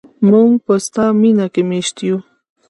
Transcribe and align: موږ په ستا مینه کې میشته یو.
موږ 0.29 0.51
په 0.65 0.73
ستا 0.85 1.05
مینه 1.21 1.45
کې 1.53 1.61
میشته 1.69 2.01
یو. 2.07 2.17